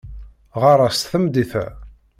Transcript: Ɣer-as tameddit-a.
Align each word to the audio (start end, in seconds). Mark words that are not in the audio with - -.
Ɣer-as 0.61 0.99
tameddit-a. 1.09 1.65